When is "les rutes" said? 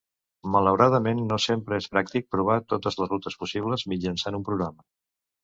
3.03-3.39